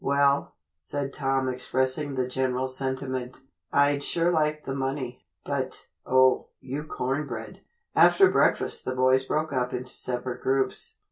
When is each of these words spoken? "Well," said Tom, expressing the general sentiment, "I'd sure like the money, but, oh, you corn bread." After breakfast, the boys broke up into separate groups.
"Well," 0.03 0.55
said 0.77 1.13
Tom, 1.13 1.47
expressing 1.47 2.15
the 2.15 2.27
general 2.27 2.67
sentiment, 2.67 3.37
"I'd 3.71 4.01
sure 4.01 4.31
like 4.31 4.63
the 4.63 4.73
money, 4.73 5.23
but, 5.45 5.89
oh, 6.07 6.47
you 6.59 6.85
corn 6.85 7.27
bread." 7.27 7.61
After 7.95 8.27
breakfast, 8.27 8.83
the 8.83 8.95
boys 8.95 9.25
broke 9.25 9.53
up 9.53 9.73
into 9.75 9.91
separate 9.91 10.41
groups. 10.41 10.95